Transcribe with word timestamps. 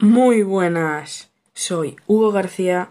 Muy 0.00 0.44
buenas, 0.44 1.28
soy 1.54 1.96
Hugo 2.06 2.30
García 2.30 2.88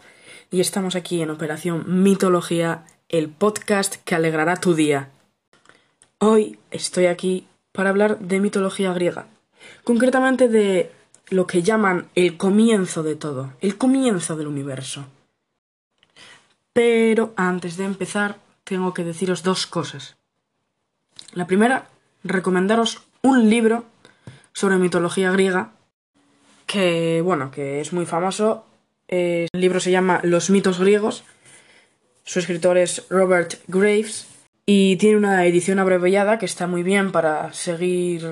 y 0.52 0.59
estamos 0.59 0.98
aquí 0.98 1.22
en 1.22 1.30
Operación 1.30 2.04
Mitología, 2.04 2.83
el 3.08 3.30
podcast 3.30 3.96
que 4.04 4.14
alegrará 4.14 4.57
tu 4.57 4.73
día. 4.73 5.09
Hoy 6.17 6.59
estoy 6.70 7.05
aquí 7.05 7.47
para 7.71 7.91
hablar 7.91 8.20
de 8.20 8.41
mitología 8.41 8.91
griega, 8.91 9.28
concretamente 9.85 10.49
de 10.49 10.91
lo 11.29 11.47
que 11.47 11.63
llaman 11.63 12.09
el 12.13 12.35
comienzo 12.35 13.04
de 13.04 13.15
todo, 13.15 13.53
el 13.62 13.78
comienzo 13.78 14.35
del 14.35 14.47
universo. 14.47 15.05
Pero 16.73 17.34
antes 17.38 17.77
de 17.77 17.85
empezar, 17.85 18.38
tengo 18.66 18.94
que 18.94 19.05
deciros 19.05 19.44
dos 19.44 19.66
cosas. 19.66 20.17
La 21.31 21.48
primera, 21.48 21.88
recomendaros 22.26 23.02
un 23.21 23.49
libro 23.49 23.85
sobre 24.52 24.76
mitología 24.76 25.31
griega 25.31 25.71
que, 26.68 27.22
bueno, 27.22 27.49
que 27.49 27.81
es 27.81 27.94
muy 27.94 28.05
famoso. 28.05 28.66
el 29.08 29.48
libro 29.54 29.80
se 29.80 29.90
llama 29.90 30.20
Los 30.23 30.50
mitos 30.50 30.80
griegos. 30.80 31.24
Su 32.24 32.40
escritor 32.40 32.78
es 32.78 33.05
Robert 33.10 33.55
Graves 33.68 34.28
y 34.66 34.98
tiene 34.98 35.18
una 35.18 35.46
edición 35.46 35.80
abreviada 35.80 36.38
que 36.38 36.46
está 36.46 36.68
muy 36.68 36.84
bien 36.84 37.12
para 37.14 37.54
seguir 37.54 38.27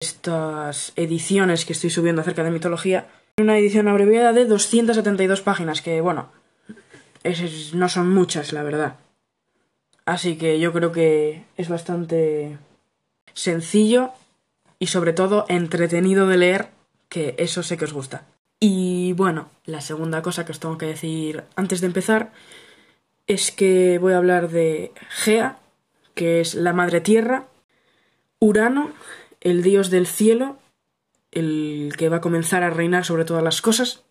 estas 0.00 0.92
ediciones 0.96 1.64
que 1.64 1.72
estoy 1.72 1.90
subiendo 1.90 2.20
acerca 2.20 2.44
de 2.44 2.50
mitología. 2.50 3.06
Una 3.38 3.58
edición 3.58 3.88
abreviada 3.88 4.32
de 4.32 4.44
272 4.44 5.40
páginas, 5.40 5.80
que 5.80 6.00
bueno, 6.02 6.30
no 7.72 7.88
son 7.88 8.12
muchas, 8.12 8.52
la 8.52 8.62
verdad. 8.62 8.96
Así 10.04 10.36
que 10.36 10.60
yo 10.60 10.72
creo 10.72 10.92
que 10.92 11.44
es 11.56 11.68
bastante 11.68 12.58
sencillo 13.32 14.12
y 14.78 14.88
sobre 14.88 15.12
todo 15.12 15.46
entretenido 15.48 16.26
de 16.26 16.36
leer 16.36 16.77
que 17.08 17.34
eso 17.38 17.62
sé 17.62 17.76
que 17.76 17.84
os 17.84 17.92
gusta. 17.92 18.26
Y 18.60 19.12
bueno, 19.12 19.50
la 19.64 19.80
segunda 19.80 20.22
cosa 20.22 20.44
que 20.44 20.52
os 20.52 20.60
tengo 20.60 20.78
que 20.78 20.86
decir 20.86 21.44
antes 21.56 21.80
de 21.80 21.86
empezar 21.86 22.32
es 23.26 23.52
que 23.52 23.98
voy 23.98 24.14
a 24.14 24.18
hablar 24.18 24.48
de 24.48 24.92
Gea, 25.10 25.58
que 26.14 26.40
es 26.40 26.54
la 26.54 26.72
madre 26.72 27.00
tierra, 27.00 27.46
Urano, 28.40 28.90
el 29.40 29.62
dios 29.62 29.90
del 29.90 30.06
cielo, 30.06 30.58
el 31.30 31.92
que 31.96 32.08
va 32.08 32.16
a 32.16 32.20
comenzar 32.20 32.62
a 32.62 32.70
reinar 32.70 33.04
sobre 33.04 33.24
todas 33.24 33.42
las 33.42 33.62
cosas, 33.62 34.02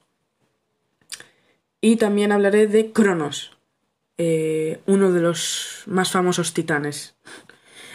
y 1.82 1.98
también 1.98 2.32
hablaré 2.32 2.68
de 2.68 2.92
Cronos, 2.92 3.58
eh, 4.18 4.82
uno 4.86 5.12
de 5.12 5.22
los 5.22 5.84
más 5.86 6.12
famosos 6.12 6.54
titanes. 6.54 7.16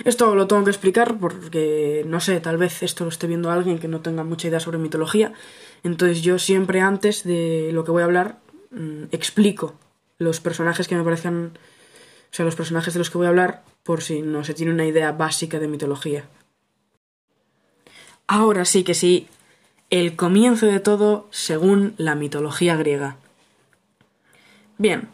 Esto 0.05 0.35
lo 0.35 0.47
tengo 0.47 0.65
que 0.65 0.71
explicar 0.71 1.19
porque, 1.19 2.05
no 2.07 2.21
sé, 2.21 2.41
tal 2.41 2.57
vez 2.57 2.83
esto 2.83 3.05
lo 3.05 3.11
esté 3.11 3.27
viendo 3.27 3.51
alguien 3.51 3.79
que 3.79 3.89
no 3.89 4.01
tenga 4.01 4.25
mucha 4.25 4.49
idea 4.49 4.61
sobre 4.61 4.79
mitología. 4.79 5.33
Entonces 5.85 6.23
yo 6.23 6.39
siempre 6.39 6.81
antes 6.81 7.25
de 7.25 7.71
lo 7.73 7.85
que 7.85 7.93
voy 7.93 8.03
a 8.03 8.07
hablar 8.07 8.39
mm, 8.71 9.05
explico 9.13 9.75
los 10.19 10.41
personajes 10.41 10.89
que 10.89 10.97
me 10.97 11.05
parecen... 11.05 11.53
O 11.55 12.35
sea, 12.35 12.47
los 12.47 12.57
personajes 12.57 12.95
de 12.95 12.99
los 12.99 13.11
que 13.11 13.19
voy 13.19 13.27
a 13.27 13.31
hablar 13.31 13.63
por 13.83 14.01
si 14.03 14.23
no 14.23 14.43
se 14.43 14.55
tiene 14.55 14.73
una 14.73 14.87
idea 14.87 15.13
básica 15.13 15.59
de 15.59 15.69
mitología. 15.69 16.25
Ahora 18.27 18.65
sí 18.65 18.85
que 18.85 18.95
sí, 18.95 19.29
el 19.91 20.17
comienzo 20.17 20.67
de 20.67 20.81
todo 20.81 21.29
según 21.31 21.95
la 21.99 22.15
mitología 22.15 22.77
griega. 22.77 23.19
Bien, 24.79 25.11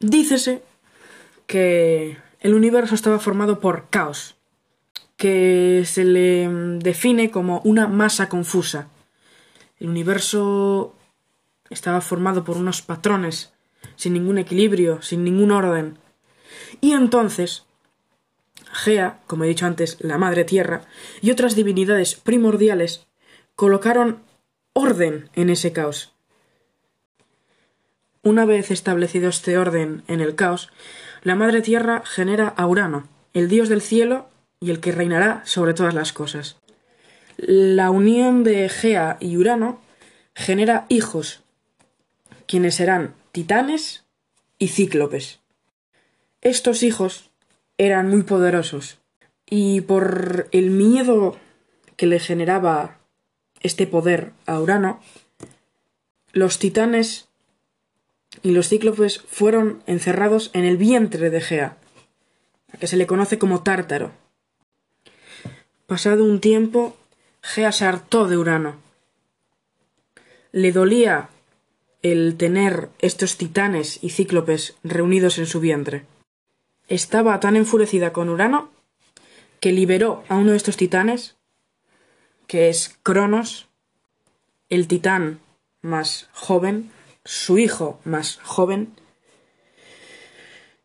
dícese 0.00 0.62
que 1.46 2.18
el 2.40 2.54
universo 2.54 2.94
estaba 2.94 3.18
formado 3.18 3.60
por 3.60 3.88
caos, 3.90 4.36
que 5.16 5.84
se 5.84 6.04
le 6.04 6.48
define 6.78 7.30
como 7.30 7.60
una 7.64 7.86
masa 7.86 8.28
confusa. 8.28 8.88
El 9.78 9.90
universo 9.90 10.96
estaba 11.68 12.00
formado 12.00 12.42
por 12.42 12.56
unos 12.56 12.80
patrones, 12.80 13.52
sin 13.96 14.14
ningún 14.14 14.38
equilibrio, 14.38 15.02
sin 15.02 15.22
ningún 15.22 15.50
orden. 15.50 15.98
Y 16.80 16.92
entonces, 16.92 17.64
Gea, 18.72 19.20
como 19.26 19.44
he 19.44 19.48
dicho 19.48 19.66
antes, 19.66 19.98
la 20.00 20.16
Madre 20.16 20.44
Tierra, 20.44 20.82
y 21.20 21.30
otras 21.30 21.54
divinidades 21.54 22.14
primordiales 22.14 23.06
colocaron 23.56 24.22
orden 24.72 25.28
en 25.34 25.50
ese 25.50 25.72
caos. 25.72 26.14
Una 28.22 28.46
vez 28.46 28.70
establecido 28.70 29.28
este 29.28 29.58
orden 29.58 30.02
en 30.06 30.20
el 30.20 30.34
caos, 30.34 30.70
la 31.22 31.34
Madre 31.34 31.62
Tierra 31.62 32.02
genera 32.04 32.48
a 32.48 32.66
Urano, 32.66 33.08
el 33.34 33.48
dios 33.48 33.68
del 33.68 33.82
cielo 33.82 34.28
y 34.60 34.70
el 34.70 34.80
que 34.80 34.92
reinará 34.92 35.42
sobre 35.44 35.74
todas 35.74 35.94
las 35.94 36.12
cosas. 36.12 36.56
La 37.36 37.90
unión 37.90 38.44
de 38.44 38.68
Gea 38.68 39.16
y 39.20 39.36
Urano 39.36 39.80
genera 40.34 40.86
hijos, 40.88 41.42
quienes 42.46 42.74
serán 42.74 43.14
titanes 43.32 44.04
y 44.58 44.68
cíclopes. 44.68 45.40
Estos 46.42 46.82
hijos 46.82 47.30
eran 47.78 48.08
muy 48.08 48.22
poderosos 48.22 48.98
y 49.48 49.80
por 49.82 50.48
el 50.52 50.70
miedo 50.70 51.36
que 51.96 52.06
le 52.06 52.18
generaba 52.18 52.98
este 53.60 53.86
poder 53.86 54.32
a 54.46 54.60
Urano, 54.60 55.00
los 56.32 56.58
titanes 56.58 57.29
y 58.42 58.52
los 58.52 58.68
cíclopes 58.68 59.20
fueron 59.20 59.82
encerrados 59.86 60.50
en 60.52 60.64
el 60.64 60.76
vientre 60.76 61.30
de 61.30 61.40
Gea, 61.40 61.76
que 62.78 62.86
se 62.86 62.96
le 62.96 63.06
conoce 63.06 63.38
como 63.38 63.62
Tártaro. 63.62 64.12
Pasado 65.86 66.24
un 66.24 66.40
tiempo, 66.40 66.96
Gea 67.42 67.72
se 67.72 67.84
hartó 67.84 68.28
de 68.28 68.36
Urano. 68.36 68.76
Le 70.52 70.72
dolía 70.72 71.28
el 72.02 72.36
tener 72.36 72.88
estos 73.00 73.36
titanes 73.36 73.98
y 74.02 74.10
cíclopes 74.10 74.76
reunidos 74.82 75.38
en 75.38 75.46
su 75.46 75.60
vientre. 75.60 76.04
Estaba 76.88 77.38
tan 77.40 77.56
enfurecida 77.56 78.12
con 78.12 78.28
Urano 78.28 78.70
que 79.60 79.72
liberó 79.72 80.24
a 80.28 80.36
uno 80.36 80.52
de 80.52 80.56
estos 80.56 80.76
titanes, 80.76 81.36
que 82.46 82.68
es 82.68 82.98
Cronos, 83.02 83.68
el 84.70 84.88
titán 84.88 85.40
más 85.82 86.28
joven, 86.32 86.90
su 87.30 87.58
hijo 87.58 88.00
más 88.02 88.40
joven, 88.42 88.92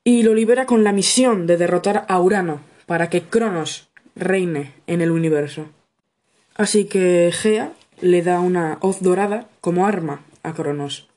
y 0.04 0.22
lo 0.22 0.36
libera 0.36 0.68
con 0.68 0.84
la 0.84 0.92
misión 0.92 1.48
de 1.48 1.58
derrotar 1.58 2.06
a 2.08 2.22
Urano 2.22 2.62
para 2.86 3.10
que 3.10 3.24
Cronos 3.24 3.90
reine 4.16 4.74
en 4.86 5.02
el 5.02 5.10
universo. 5.10 5.66
Así 6.54 6.86
que 6.86 7.32
Gea 7.34 7.74
le 8.00 8.22
da 8.22 8.42
una 8.42 8.78
hoz 8.82 9.02
dorada 9.02 9.50
como 9.60 9.88
arma 9.88 10.22
a 10.44 10.54
Cronos. 10.54 11.10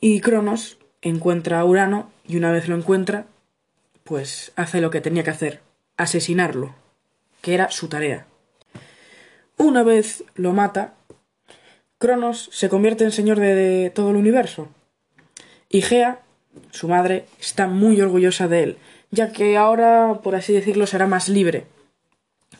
Y 0.00 0.20
Cronos 0.20 0.78
encuentra 1.02 1.58
a 1.58 1.64
Urano 1.64 2.12
y 2.24 2.36
una 2.36 2.52
vez 2.52 2.68
lo 2.68 2.76
encuentra, 2.76 3.26
pues 4.04 4.52
hace 4.54 4.80
lo 4.80 4.92
que 4.92 5.00
tenía 5.00 5.24
que 5.24 5.30
hacer, 5.30 5.62
asesinarlo, 5.96 6.76
que 7.42 7.54
era 7.54 7.72
su 7.72 7.88
tarea. 7.88 8.28
Una 9.56 9.82
vez 9.82 10.22
lo 10.36 10.52
mata, 10.52 10.94
Cronos 11.98 12.48
se 12.52 12.68
convierte 12.68 13.04
en 13.04 13.12
señor 13.12 13.38
de, 13.38 13.90
todo 13.94 14.10
el 14.10 14.16
universo. 14.16 14.68
Y 15.68 15.82
Gea, 15.82 16.20
su 16.70 16.88
madre, 16.88 17.26
está 17.40 17.66
muy 17.66 18.00
orgullosa 18.00 18.48
de 18.48 18.62
él, 18.62 18.78
ya 19.10 19.32
que 19.32 19.56
ahora, 19.56 20.20
por 20.22 20.34
así 20.34 20.52
decirlo, 20.52 20.86
será 20.86 21.06
más 21.06 21.28
libre. 21.28 21.66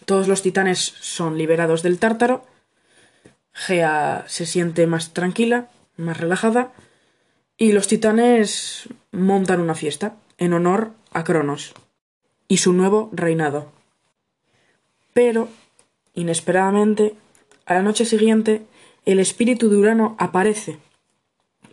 Todos 0.05 0.29
los 0.29 0.43
titanes 0.43 0.79
son 1.01 1.39
liberados 1.39 1.83
del 1.83 1.99
tártaro. 1.99 2.45
Gea 3.53 4.25
se 4.27 4.47
siente 4.47 4.87
más 4.87 5.13
tranquila, 5.13 5.69
más 5.97 6.19
relajada, 6.19 6.73
y 7.57 7.73
los 7.73 7.87
titanes 7.87 8.89
montan 9.13 9.61
una 9.61 9.75
fiesta 9.75 10.17
en 10.39 10.53
honor 10.53 10.91
a 11.13 11.25
Cronos 11.25 11.75
y 12.49 12.59
su 12.59 12.73
nuevo 12.73 13.11
reinado. 13.13 13.73
Pero, 15.13 15.49
inesperadamente, 16.15 17.15
a 17.67 17.75
la 17.75 17.83
noche 17.83 18.05
siguiente, 18.05 18.63
el 19.05 19.19
espíritu 19.19 19.69
de 19.69 19.77
Urano 19.77 20.17
aparece 20.19 20.79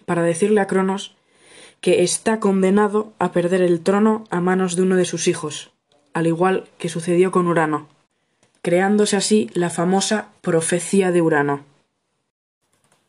para 0.05 0.23
decirle 0.23 0.61
a 0.61 0.67
Cronos 0.67 1.15
que 1.79 2.03
está 2.03 2.39
condenado 2.39 3.13
a 3.17 3.31
perder 3.31 3.61
el 3.61 3.81
trono 3.81 4.25
a 4.29 4.39
manos 4.39 4.75
de 4.75 4.83
uno 4.83 4.95
de 4.95 5.05
sus 5.05 5.27
hijos, 5.27 5.71
al 6.13 6.27
igual 6.27 6.69
que 6.77 6.89
sucedió 6.89 7.31
con 7.31 7.47
Urano, 7.47 7.87
creándose 8.61 9.15
así 9.15 9.49
la 9.53 9.69
famosa 9.69 10.29
profecía 10.41 11.11
de 11.11 11.21
Urano. 11.21 11.65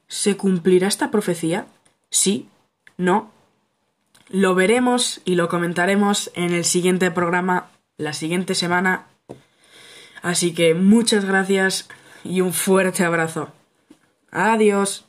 ¿Se 0.09 0.37
cumplirá 0.37 0.89
esta 0.89 1.11
profecía? 1.11 1.67
¿Sí? 2.11 2.49
¿No? 2.97 3.31
Lo 4.29 4.55
veremos 4.55 5.21
y 5.25 5.35
lo 5.35 5.49
comentaremos 5.49 6.31
en 6.35 6.53
el 6.53 6.65
siguiente 6.65 7.11
programa 7.11 7.71
la 7.99 8.13
siguiente 8.13 8.55
semana. 8.55 9.07
Así 10.23 10.55
que 10.55 10.75
muchas 10.75 11.25
gracias 11.25 11.89
y 12.25 12.41
un 12.41 12.53
fuerte 12.53 13.05
abrazo. 13.05 13.53
Adiós. 14.33 15.05